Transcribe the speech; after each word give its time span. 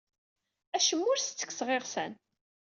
Acemma 0.75 1.05
ur 1.11 1.17
as-ttekkseɣ 1.19 1.69
iɣsan. 1.75 2.13